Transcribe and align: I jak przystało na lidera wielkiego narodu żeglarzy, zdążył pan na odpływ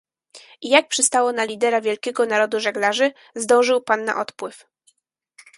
I 0.61 0.69
jak 0.69 0.87
przystało 0.87 1.31
na 1.31 1.43
lidera 1.43 1.81
wielkiego 1.81 2.25
narodu 2.25 2.59
żeglarzy, 2.59 3.11
zdążył 3.35 3.81
pan 3.81 4.05
na 4.05 4.21
odpływ 4.21 4.65